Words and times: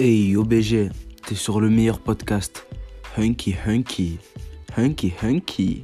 Hey 0.00 0.34
OBG, 0.34 0.90
t'es 1.24 1.34
sur 1.36 1.60
le 1.60 1.70
meilleur 1.70 2.00
podcast. 2.00 2.66
Hunky 3.16 3.54
Hunky. 3.64 4.18
Hunky 4.76 5.12
Hunky. 5.22 5.82